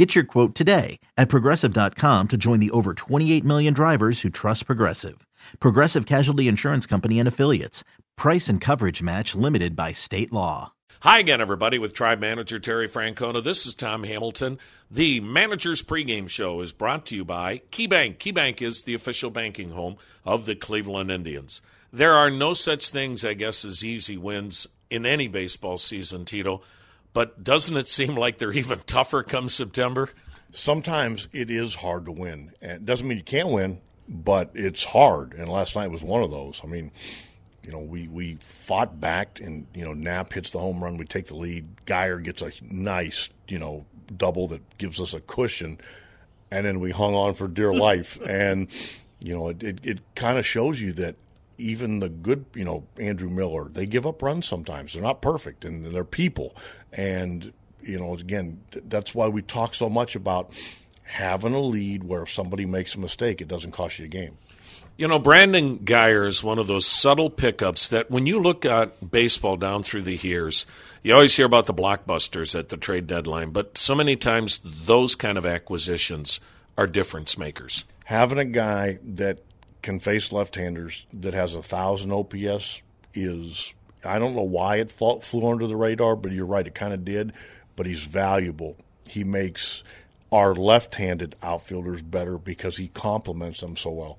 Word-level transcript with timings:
Get 0.00 0.14
your 0.14 0.24
quote 0.24 0.54
today 0.54 0.98
at 1.18 1.28
progressive.com 1.28 2.28
to 2.28 2.38
join 2.38 2.58
the 2.58 2.70
over 2.70 2.94
28 2.94 3.44
million 3.44 3.74
drivers 3.74 4.22
who 4.22 4.30
trust 4.30 4.64
Progressive. 4.64 5.26
Progressive 5.58 6.06
Casualty 6.06 6.48
Insurance 6.48 6.86
Company 6.86 7.18
and 7.18 7.28
Affiliates. 7.28 7.84
Price 8.16 8.48
and 8.48 8.62
coverage 8.62 9.02
match 9.02 9.34
limited 9.34 9.76
by 9.76 9.92
state 9.92 10.32
law. 10.32 10.72
Hi 11.00 11.18
again, 11.18 11.42
everybody, 11.42 11.78
with 11.78 11.92
Tribe 11.92 12.18
Manager 12.18 12.58
Terry 12.58 12.88
Francona. 12.88 13.44
This 13.44 13.66
is 13.66 13.74
Tom 13.74 14.04
Hamilton. 14.04 14.58
The 14.90 15.20
Manager's 15.20 15.82
Pregame 15.82 16.30
Show 16.30 16.62
is 16.62 16.72
brought 16.72 17.04
to 17.06 17.16
you 17.16 17.26
by 17.26 17.60
KeyBank. 17.70 18.16
KeyBank 18.16 18.62
is 18.62 18.84
the 18.84 18.94
official 18.94 19.28
banking 19.28 19.68
home 19.68 19.98
of 20.24 20.46
the 20.46 20.54
Cleveland 20.54 21.10
Indians. 21.10 21.60
There 21.92 22.14
are 22.14 22.30
no 22.30 22.54
such 22.54 22.88
things, 22.88 23.22
I 23.22 23.34
guess, 23.34 23.66
as 23.66 23.84
easy 23.84 24.16
wins 24.16 24.66
in 24.88 25.04
any 25.04 25.28
baseball 25.28 25.76
season, 25.76 26.24
Tito. 26.24 26.62
But 27.12 27.42
doesn't 27.42 27.76
it 27.76 27.88
seem 27.88 28.14
like 28.16 28.38
they're 28.38 28.52
even 28.52 28.80
tougher 28.86 29.22
come 29.22 29.48
September? 29.48 30.10
Sometimes 30.52 31.28
it 31.32 31.50
is 31.50 31.74
hard 31.74 32.06
to 32.06 32.12
win. 32.12 32.52
And 32.60 32.72
it 32.72 32.86
doesn't 32.86 33.06
mean 33.06 33.18
you 33.18 33.24
can't 33.24 33.48
win, 33.48 33.80
but 34.08 34.50
it's 34.54 34.84
hard. 34.84 35.34
And 35.34 35.48
last 35.48 35.76
night 35.76 35.90
was 35.90 36.02
one 36.02 36.22
of 36.22 36.30
those. 36.30 36.60
I 36.62 36.66
mean, 36.66 36.92
you 37.62 37.72
know, 37.72 37.78
we, 37.78 38.08
we 38.08 38.38
fought 38.42 39.00
back 39.00 39.40
and, 39.40 39.66
you 39.74 39.84
know, 39.84 39.92
Nap 39.92 40.32
hits 40.32 40.50
the 40.50 40.58
home 40.58 40.82
run. 40.82 40.96
We 40.96 41.04
take 41.04 41.26
the 41.26 41.36
lead. 41.36 41.66
Guyer 41.86 42.22
gets 42.22 42.42
a 42.42 42.52
nice, 42.62 43.28
you 43.48 43.58
know, 43.58 43.84
double 44.16 44.48
that 44.48 44.78
gives 44.78 45.00
us 45.00 45.14
a 45.14 45.20
cushion. 45.20 45.78
And 46.50 46.66
then 46.66 46.80
we 46.80 46.90
hung 46.90 47.14
on 47.14 47.34
for 47.34 47.48
dear 47.48 47.72
life. 47.74 48.20
and, 48.24 48.68
you 49.20 49.34
know, 49.34 49.48
it, 49.48 49.62
it, 49.62 49.78
it 49.82 49.98
kind 50.14 50.38
of 50.38 50.46
shows 50.46 50.80
you 50.80 50.92
that 50.94 51.16
even 51.60 52.00
the 52.00 52.08
good, 52.08 52.44
you 52.54 52.64
know, 52.64 52.84
Andrew 52.98 53.28
Miller, 53.28 53.68
they 53.68 53.86
give 53.86 54.06
up 54.06 54.22
runs 54.22 54.46
sometimes. 54.46 54.92
They're 54.92 55.02
not 55.02 55.22
perfect 55.22 55.64
and 55.64 55.84
they're 55.94 56.04
people. 56.04 56.56
And, 56.92 57.52
you 57.82 57.98
know, 57.98 58.14
again, 58.14 58.62
that's 58.72 59.14
why 59.14 59.28
we 59.28 59.42
talk 59.42 59.74
so 59.74 59.88
much 59.88 60.16
about 60.16 60.52
having 61.04 61.54
a 61.54 61.60
lead 61.60 62.04
where 62.04 62.22
if 62.22 62.30
somebody 62.30 62.66
makes 62.66 62.94
a 62.94 63.00
mistake, 63.00 63.40
it 63.40 63.48
doesn't 63.48 63.72
cost 63.72 63.98
you 63.98 64.06
a 64.06 64.08
game. 64.08 64.38
You 64.96 65.08
know, 65.08 65.18
Brandon 65.18 65.78
Guyer 65.78 66.26
is 66.26 66.42
one 66.42 66.58
of 66.58 66.66
those 66.66 66.86
subtle 66.86 67.30
pickups 67.30 67.88
that 67.88 68.10
when 68.10 68.26
you 68.26 68.40
look 68.40 68.66
at 68.66 69.10
baseball 69.10 69.56
down 69.56 69.82
through 69.82 70.02
the 70.02 70.16
years, 70.16 70.66
you 71.02 71.14
always 71.14 71.34
hear 71.34 71.46
about 71.46 71.66
the 71.66 71.74
blockbusters 71.74 72.58
at 72.58 72.68
the 72.68 72.76
trade 72.76 73.06
deadline, 73.06 73.50
but 73.50 73.78
so 73.78 73.94
many 73.94 74.16
times 74.16 74.60
those 74.84 75.14
kind 75.14 75.38
of 75.38 75.46
acquisitions 75.46 76.40
are 76.76 76.86
difference 76.86 77.38
makers. 77.38 77.84
Having 78.04 78.38
a 78.38 78.44
guy 78.44 78.98
that 79.04 79.38
can 79.82 79.98
face 80.00 80.32
left-handers 80.32 81.06
that 81.12 81.34
has 81.34 81.54
a 81.54 81.62
thousand 81.62 82.12
OPS 82.12 82.82
is 83.14 83.74
I 84.04 84.18
don't 84.18 84.34
know 84.34 84.42
why 84.42 84.76
it 84.76 84.90
flew 84.90 85.50
under 85.50 85.66
the 85.66 85.76
radar, 85.76 86.16
but 86.16 86.32
you're 86.32 86.46
right, 86.46 86.66
it 86.66 86.74
kind 86.74 86.94
of 86.94 87.04
did. 87.04 87.32
But 87.76 87.86
he's 87.86 88.04
valuable. 88.04 88.76
He 89.06 89.24
makes 89.24 89.82
our 90.32 90.54
left-handed 90.54 91.36
outfielders 91.42 92.02
better 92.02 92.38
because 92.38 92.76
he 92.76 92.88
complements 92.88 93.60
them 93.60 93.76
so 93.76 93.90
well. 93.90 94.18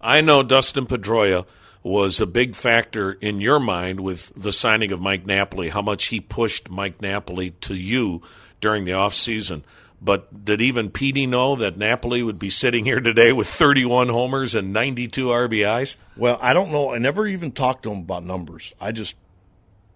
I 0.00 0.20
know 0.20 0.42
Dustin 0.42 0.86
Pedroia 0.86 1.46
was 1.82 2.20
a 2.20 2.26
big 2.26 2.56
factor 2.56 3.12
in 3.12 3.40
your 3.40 3.60
mind 3.60 4.00
with 4.00 4.32
the 4.36 4.52
signing 4.52 4.90
of 4.90 5.00
Mike 5.00 5.26
Napoli, 5.26 5.68
how 5.68 5.82
much 5.82 6.06
he 6.06 6.20
pushed 6.20 6.70
Mike 6.70 7.00
Napoli 7.00 7.50
to 7.62 7.74
you 7.74 8.22
during 8.60 8.84
the 8.84 8.92
offseason. 8.92 9.62
But 10.04 10.44
did 10.44 10.60
even 10.60 10.90
Petey 10.90 11.26
know 11.26 11.56
that 11.56 11.78
Napoli 11.78 12.22
would 12.22 12.38
be 12.38 12.50
sitting 12.50 12.84
here 12.84 13.00
today 13.00 13.32
with 13.32 13.48
31 13.48 14.10
homers 14.10 14.54
and 14.54 14.74
92 14.74 15.28
RBIs? 15.28 15.96
Well, 16.14 16.38
I 16.42 16.52
don't 16.52 16.70
know. 16.70 16.92
I 16.92 16.98
never 16.98 17.26
even 17.26 17.52
talked 17.52 17.84
to 17.84 17.90
him 17.90 18.00
about 18.00 18.22
numbers. 18.22 18.74
I 18.78 18.92
just 18.92 19.14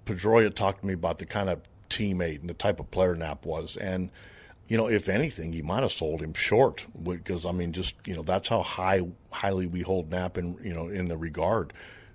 Pedroia 0.07 0.55
talked 0.55 0.81
to 0.81 0.87
me 0.87 0.95
about 0.95 1.19
the 1.19 1.27
kind 1.27 1.51
of 1.51 1.61
teammate 1.91 2.41
and 2.41 2.49
the 2.49 2.55
type 2.55 2.81
of 2.81 2.91
player 2.91 3.15
Nap 3.15 3.45
was, 3.45 3.77
and 3.77 4.09
you 4.67 4.79
know, 4.79 4.89
if 4.89 5.11
anything, 5.11 5.53
he 5.53 5.61
might 5.61 5.83
have 5.83 5.93
sold 5.93 6.23
him 6.23 6.33
short 6.33 6.87
because 7.03 7.45
I 7.45 7.53
mean, 7.53 7.75
just 7.75 7.95
you 8.07 8.15
know, 8.15 8.23
that's 8.23 8.49
how 8.49 8.63
high 8.63 9.03
highly 9.31 9.67
we 9.67 9.83
hold 9.83 10.11
Nap 10.11 10.39
in 10.39 10.57
you 10.65 10.73
know 10.73 10.89
in 10.89 11.09
the 11.09 11.19
regard 11.19 11.75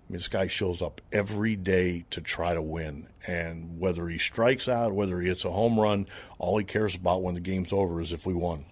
mean, 0.09 0.17
this 0.17 0.27
guy 0.27 0.47
shows 0.47 0.81
up 0.81 1.01
every 1.11 1.55
day 1.55 2.05
to 2.11 2.21
try 2.21 2.53
to 2.53 2.61
win. 2.61 3.07
And 3.25 3.79
whether 3.79 4.07
he 4.07 4.17
strikes 4.17 4.67
out, 4.67 4.93
whether 4.93 5.19
he 5.19 5.27
hits 5.27 5.45
a 5.45 5.51
home 5.51 5.79
run, 5.79 6.07
all 6.39 6.57
he 6.57 6.65
cares 6.65 6.95
about 6.95 7.23
when 7.23 7.35
the 7.35 7.39
game's 7.39 7.73
over 7.73 8.01
is 8.01 8.13
if 8.13 8.25
we 8.25 8.33
won. 8.33 8.65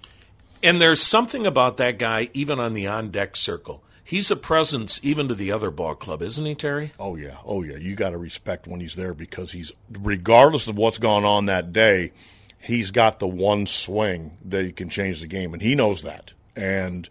And 0.64 0.82
there's 0.82 1.02
something 1.02 1.48
about 1.48 1.78
that 1.78 1.98
guy, 1.98 2.30
even 2.34 2.60
on 2.60 2.74
the 2.74 2.88
on 2.88 3.10
deck 3.10 3.36
circle. 3.36 3.84
He's 4.04 4.30
a 4.30 4.36
presence 4.36 5.00
even 5.04 5.28
to 5.30 5.36
the 5.36 5.52
other 5.52 5.72
ball 5.72 5.96
club, 5.96 6.22
isn't 6.22 6.46
he, 6.46 6.54
Terry? 6.54 6.92
Oh, 7.00 7.16
yeah. 7.16 7.38
Oh, 7.46 7.64
yeah. 7.64 7.78
You 7.78 7.96
got 7.96 8.10
to 8.10 8.18
respect 8.18 8.68
when 8.68 8.80
he's 8.80 8.96
there 8.96 9.14
because 9.14 9.52
he's, 9.52 9.72
regardless 9.90 10.68
of 10.68 10.78
what's 10.78 10.98
gone 10.98 11.24
on 11.24 11.46
that 11.46 11.72
day, 11.72 12.12
he's 12.60 12.92
got 12.92 13.20
the 13.20 13.28
one 13.28 13.68
swing 13.68 14.38
that 14.46 14.66
he 14.66 14.72
can 14.72 14.90
change 14.90 15.22
the 15.22 15.28
game. 15.28 15.54
And 15.54 15.62
he 15.62 15.76
knows 15.76 16.02
that. 16.02 16.34
And, 16.56 17.08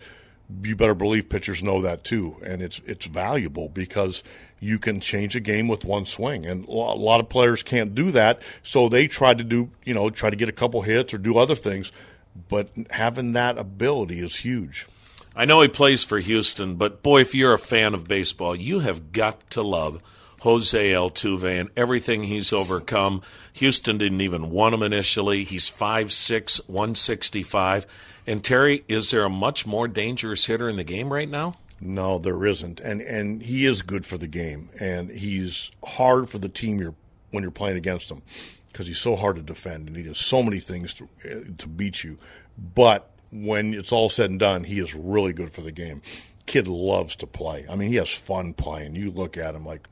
you 0.63 0.77
better 0.77 0.95
believe 0.95 1.29
pitchers 1.29 1.63
know 1.63 1.83
that 1.83 2.05
too, 2.05 2.37
and 2.45 2.63
it's 2.63 2.81
it's 2.87 3.07
valuable 3.07 3.69
because 3.69 4.23
you 4.59 4.79
can 4.79 5.01
change 5.01 5.37
a 5.37 5.41
game 5.41 5.69
with 5.69 5.85
one 5.85 6.07
swing, 6.07 6.47
and 6.47 6.67
a 6.67 6.73
lot 6.73 7.21
of 7.21 7.29
players 7.29 7.63
can't 7.63 7.95
do 7.95 8.11
that. 8.13 8.43
So 8.63 8.89
they 8.89 9.07
try 9.07 9.35
to 9.35 9.45
do 9.45 9.71
you 9.85 9.95
know 9.95 10.11
try 10.11 10.31
to 10.31 10.37
get 10.37 10.49
a 10.49 10.53
couple 10.53 10.83
hits 10.83 11.15
or 11.15 11.19
do 11.19 11.39
other 11.39 11.57
things, 11.57 11.93
but 12.49 12.69
having 12.91 13.33
that 13.33 13.59
ability 13.59 14.21
is 14.21 14.37
huge. 14.37 14.87
I 15.35 15.45
know 15.45 15.63
he 15.63 15.69
plays 15.69 16.03
for 16.03 16.19
Houston, 16.19 16.75
but 16.75 17.03
boy, 17.03 17.21
if 17.21 17.35
you're 17.35 17.55
a 17.55 17.59
fan 17.59 17.95
of 17.95 18.09
baseball, 18.09 18.57
you 18.57 18.81
have 18.81 19.13
got 19.13 19.51
to 19.51 19.63
love 19.63 20.03
Jose 20.41 20.93
Altuve 20.93 21.61
and 21.61 21.71
everything 21.77 22.23
he's 22.23 22.53
overcome. 22.53 23.23
Houston 23.55 23.99
didn't 23.99 24.21
even 24.21 24.51
want 24.51 24.75
him 24.75 24.83
initially. 24.83 25.45
He's 25.45 25.71
5'6", 25.71 26.69
165 26.69 27.87
and 28.27 28.45
Terry, 28.45 28.85
is 28.87 29.11
there 29.11 29.25
a 29.25 29.31
much 29.31 29.67
more 29.67 29.89
dangerous 29.89 30.47
hitter 30.47 30.69
in 30.69 30.77
the 30.77 30.85
game 30.85 31.13
right 31.13 31.29
now? 31.29 31.57
No, 31.81 32.19
there 32.19 32.45
isn't, 32.45 32.79
and 32.79 33.01
and 33.01 33.43
he 33.43 33.65
is 33.65 33.83
good 33.83 34.07
for 34.07 34.19
the 34.19 34.29
game, 34.29 34.69
and 34.79 35.11
he's 35.11 35.71
hard 35.85 36.29
for 36.29 36.39
the 36.39 36.49
team 36.49 36.79
you're 36.79 36.95
when 37.31 37.43
you're 37.43 37.51
playing 37.51 37.77
against 37.77 38.11
him 38.11 38.23
because 38.71 38.87
he's 38.87 38.99
so 38.99 39.17
hard 39.17 39.37
to 39.37 39.43
defend, 39.43 39.89
and 39.89 39.97
he 39.97 40.03
does 40.03 40.19
so 40.19 40.43
many 40.43 40.61
things 40.61 40.95
to 40.95 41.09
to 41.57 41.67
beat 41.67 42.05
you. 42.05 42.19
But 42.57 43.11
when 43.33 43.73
it's 43.73 43.93
all 43.93 44.11
said 44.11 44.31
and 44.31 44.39
done, 44.39 44.63
he 44.63 44.79
is 44.79 44.95
really 44.95 45.33
good 45.33 45.53
for 45.53 45.63
the 45.63 45.73
game. 45.73 46.03
Kid 46.45 46.69
loves 46.69 47.17
to 47.17 47.27
play. 47.27 47.65
I 47.69 47.77
mean, 47.77 47.89
he 47.89 47.97
has 47.97 48.11
fun 48.11 48.53
playing. 48.53 48.95
You 48.95 49.11
look 49.11 49.37
at 49.37 49.55
him 49.55 49.65
like. 49.65 49.89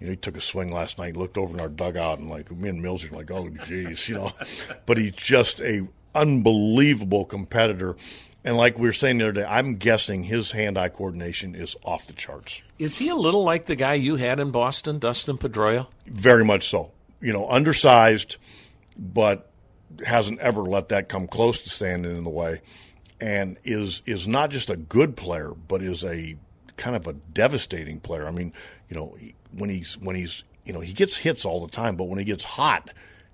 You 0.00 0.06
know, 0.06 0.10
he 0.12 0.16
took 0.16 0.36
a 0.36 0.40
swing 0.40 0.72
last 0.72 0.98
night, 0.98 1.16
looked 1.16 1.36
over 1.36 1.54
in 1.54 1.60
our 1.60 1.68
dugout, 1.68 2.18
and 2.18 2.30
like 2.30 2.50
me 2.50 2.70
and 2.70 2.82
Mills 2.82 3.04
are 3.04 3.14
like, 3.14 3.30
"Oh, 3.30 3.48
geez," 3.66 4.08
you 4.08 4.16
know. 4.16 4.32
but 4.86 4.96
he's 4.96 5.14
just 5.14 5.60
a 5.60 5.86
unbelievable 6.14 7.26
competitor. 7.26 7.96
And 8.42 8.56
like 8.56 8.78
we 8.78 8.88
were 8.88 8.94
saying 8.94 9.18
the 9.18 9.24
other 9.24 9.32
day, 9.32 9.44
I'm 9.44 9.76
guessing 9.76 10.22
his 10.22 10.52
hand-eye 10.52 10.88
coordination 10.88 11.54
is 11.54 11.76
off 11.84 12.06
the 12.06 12.14
charts. 12.14 12.62
Is 12.78 12.96
he 12.96 13.10
a 13.10 13.14
little 13.14 13.44
like 13.44 13.66
the 13.66 13.76
guy 13.76 13.94
you 13.94 14.16
had 14.16 14.40
in 14.40 14.50
Boston, 14.50 14.98
Dustin 14.98 15.36
Pedroia? 15.36 15.86
Very 16.06 16.44
much 16.44 16.70
so. 16.70 16.92
You 17.20 17.34
know, 17.34 17.46
undersized, 17.50 18.38
but 18.96 19.50
hasn't 20.06 20.40
ever 20.40 20.62
let 20.62 20.88
that 20.88 21.10
come 21.10 21.26
close 21.26 21.62
to 21.64 21.68
standing 21.68 22.16
in 22.16 22.24
the 22.24 22.30
way, 22.30 22.62
and 23.20 23.58
is 23.64 24.02
is 24.06 24.26
not 24.26 24.50
just 24.50 24.70
a 24.70 24.76
good 24.76 25.16
player, 25.16 25.52
but 25.68 25.82
is 25.82 26.02
a 26.02 26.36
kind 26.80 26.96
of 26.96 27.06
a 27.06 27.12
devastating 27.12 28.00
player. 28.00 28.26
I 28.26 28.32
mean, 28.32 28.52
you 28.88 28.96
know, 28.96 29.16
when 29.52 29.70
he's 29.70 29.96
when 29.98 30.16
he's 30.16 30.42
you 30.64 30.72
know 30.72 30.80
he 30.80 30.92
gets 30.92 31.16
hits 31.16 31.44
all 31.44 31.64
the 31.64 31.70
time, 31.70 31.96
but 31.96 32.04
when 32.04 32.18
he 32.18 32.24
gets 32.24 32.42
hot 32.42 32.90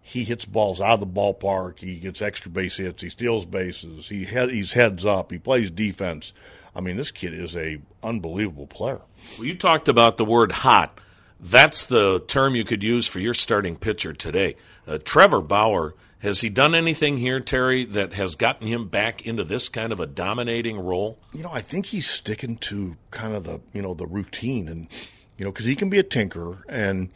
he 0.09 0.23
hits 0.23 0.45
balls 0.45 0.81
out 0.81 0.95
of 0.95 1.01
the 1.01 1.07
ballpark. 1.07 1.81
He 1.81 1.97
gets 1.97 2.23
extra 2.23 2.49
base 2.49 2.77
hits. 2.77 3.03
He 3.03 3.11
steals 3.11 3.45
bases. 3.45 4.09
He 4.09 4.25
he's 4.25 4.73
heads 4.73 5.05
up. 5.05 5.33
He 5.33 5.39
plays 5.39 5.69
defense. 5.69 6.33
I 6.77 6.81
mean, 6.81 6.97
this 6.97 7.11
kid 7.11 7.35
is 7.35 7.57
a 7.57 7.81
unbelievable 8.05 8.69
player. 8.69 9.01
Well, 9.37 9.47
you 9.47 9.57
talked 9.57 9.89
about 9.89 10.17
the 10.17 10.25
word 10.25 10.53
hot. 10.53 11.01
That's 11.41 11.87
the 11.87 12.21
term 12.21 12.55
you 12.55 12.65
could 12.65 12.85
use 12.85 13.09
for 13.09 13.19
your 13.19 13.35
starting 13.35 13.75
pitcher 13.75 14.13
today. 14.13 14.55
Uh, 14.87 14.99
Trevor 15.05 15.41
Bauer. 15.41 15.97
Has 16.21 16.41
he 16.41 16.49
done 16.49 16.75
anything 16.75 17.19
here, 17.19 17.41
Terry, 17.41 17.85
that 17.85 18.15
has 18.15 18.35
gotten 18.37 18.67
him 18.67 18.89
back 18.89 19.25
into 19.27 19.45
this 19.45 19.69
kind 19.69 19.93
of 19.93 20.01
a 20.01 20.07
dominating 20.07 20.79
role? 20.79 21.19
You 21.33 21.43
know, 21.43 21.51
I 21.53 21.61
think 21.61 21.87
he's 21.87 22.09
sticking 22.09 22.57
to 22.57 22.97
kind 23.11 23.35
of 23.35 23.45
the 23.45 23.61
you 23.73 23.83
know 23.83 23.95
the 23.95 24.07
routine, 24.07 24.67
and 24.69 24.89
you 25.37 25.45
know 25.45 25.53
because 25.53 25.67
he 25.67 25.77
can 25.77 25.91
be 25.91 25.99
a 25.99 26.03
tinker, 26.03 26.65
and 26.69 27.11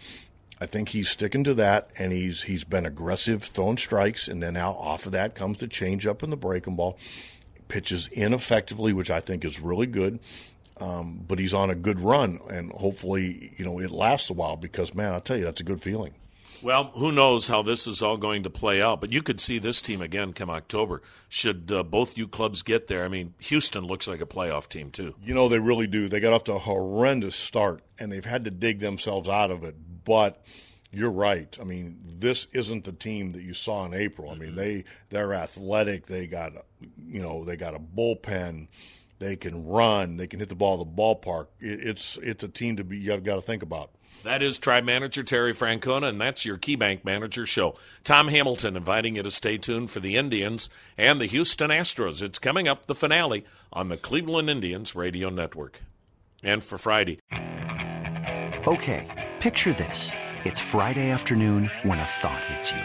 I 0.61 0.67
think 0.67 0.91
he's 0.91 1.09
sticking 1.09 1.45
to 1.45 1.55
that, 1.55 1.91
and 1.99 2.13
he's 2.13 2.43
he's 2.43 2.65
been 2.65 2.85
aggressive 2.85 3.43
throwing 3.43 3.79
strikes, 3.79 4.29
and 4.29 4.43
then 4.43 4.55
now 4.55 4.73
off 4.73 5.07
of 5.07 5.13
that 5.13 5.35
comes 5.35 5.59
the 5.59 5.67
changeup 5.67 6.23
and 6.23 6.31
the 6.31 6.37
breaking 6.37 6.77
ball. 6.77 6.99
Pitches 7.69 8.09
ineffectively, 8.09 8.93
which 8.93 9.11
I 9.11 9.21
think 9.21 9.45
is 9.45 9.61
really 9.61 9.87
good. 9.87 10.19
um, 10.81 11.25
but 11.27 11.39
he's 11.39 11.55
on 11.55 11.71
a 11.71 11.75
good 11.75 12.01
run, 12.01 12.41
and 12.51 12.73
hopefully, 12.73 13.53
you 13.57 13.65
know, 13.65 13.79
it 13.79 13.91
lasts 13.91 14.31
a 14.31 14.33
while 14.33 14.57
because, 14.57 14.95
man, 14.95 15.13
I'll 15.13 15.21
tell 15.21 15.37
you, 15.37 15.45
that's 15.45 15.61
a 15.61 15.65
good 15.65 15.83
feeling. 15.83 16.15
Well, 16.63 16.91
who 16.95 17.11
knows 17.11 17.47
how 17.47 17.63
this 17.63 17.87
is 17.87 18.03
all 18.03 18.19
going 18.19 18.43
to 18.43 18.51
play 18.51 18.83
out, 18.83 19.01
but 19.01 19.13
you 19.13 19.23
could 19.23 19.41
see 19.41 19.59
this 19.59 19.81
team 19.81 20.03
again 20.03 20.33
come 20.33 20.51
October. 20.51 21.03
Should 21.29 21.73
uh, 21.73 21.83
both 21.83 22.19
you 22.19 22.29
clubs 22.29 22.63
get 22.63 22.87
there? 22.87 23.05
I 23.05 23.09
mean, 23.09 23.35
Houston 23.39 23.85
looks 23.85 24.07
like 24.07 24.21
a 24.21 24.27
playoff 24.27 24.69
team, 24.69 24.91
too. 24.91 25.15
You 25.23 25.33
know, 25.33 25.49
they 25.49 25.59
really 25.59 25.87
do. 25.87 26.09
They 26.09 26.21
got 26.21 26.35
off 26.35 26.45
to 26.45 26.55
a 26.55 26.59
horrendous 26.59 27.37
start, 27.37 27.83
and 27.99 28.13
they've 28.13 28.25
had 28.25 28.45
to 28.45 28.51
dig 28.51 28.81
themselves 28.81 29.29
out 29.29 29.51
of 29.51 29.65
it. 29.65 29.75
But 30.05 30.45
you're 30.93 31.11
right. 31.11 31.57
I 31.61 31.65
mean, 31.65 31.99
this 32.19 32.47
isn't 32.53 32.85
the 32.85 32.93
team 32.93 33.33
that 33.33 33.43
you 33.43 33.55
saw 33.55 33.87
in 33.87 33.95
April. 33.95 34.31
I 34.31 34.35
mean, 34.35 34.57
they 34.57 34.85
they're 35.09 35.35
athletic. 35.35 36.07
They 36.07 36.27
got 36.27 36.53
you 37.07 37.23
know 37.23 37.45
they 37.45 37.57
got 37.57 37.75
a 37.75 37.79
bullpen. 37.79 38.69
They 39.21 39.37
can 39.37 39.67
run. 39.67 40.17
They 40.17 40.27
can 40.27 40.41
hit 40.41 40.49
the 40.49 40.55
ball 40.55 40.81
at 40.81 40.87
the 40.87 41.03
ballpark. 41.03 41.49
It's 41.61 42.19
it's 42.23 42.43
a 42.43 42.49
team 42.49 42.77
to 42.77 42.85
be 42.85 42.97
you 42.97 43.17
got 43.19 43.37
to 43.37 43.43
think 43.43 43.63
about. 43.63 43.91
That 44.25 44.43
is 44.43 44.59
Tribe 44.59 44.85
Manager 44.85 45.23
Terry 45.23 45.55
Francona, 45.55 46.09
and 46.09 46.21
that's 46.21 46.45
your 46.45 46.59
KeyBank 46.59 47.05
Manager 47.05 47.47
Show. 47.47 47.77
Tom 48.03 48.29
Hamilton 48.29 48.77
inviting 48.77 49.17
you 49.17 49.23
to 49.23 49.31
stay 49.31 49.57
tuned 49.59 49.91
for 49.91 50.01
the 50.01 50.17
Indians 50.17 50.69
and 50.99 51.21
the 51.21 51.27
Houston 51.27 51.71
Astros. 51.71 52.21
It's 52.21 52.39
coming 52.39 52.67
up, 52.67 52.87
the 52.87 52.95
finale, 52.95 53.45
on 53.73 53.89
the 53.89 53.97
Cleveland 53.97 54.51
Indians 54.51 54.95
Radio 54.95 55.29
Network. 55.29 55.81
And 56.43 56.65
for 56.65 56.79
Friday. 56.79 57.19
Okay, 58.67 59.31
picture 59.41 59.75
this. 59.75 60.13
It's 60.45 60.61
Friday 60.61 61.11
afternoon 61.11 61.71
when 61.83 61.99
a 61.99 62.05
thought 62.05 62.45
hits 62.45 62.73
you. 62.73 62.83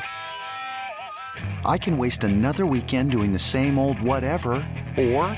I 1.66 1.78
can 1.78 1.98
waste 1.98 2.24
another 2.26 2.66
weekend 2.66 3.12
doing 3.12 3.31
the 3.31 3.40
same 3.40 3.80
old 3.80 4.02
whatever, 4.02 4.54
or 4.98 5.38